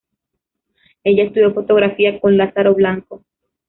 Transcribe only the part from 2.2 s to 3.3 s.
Lázaro Blanco.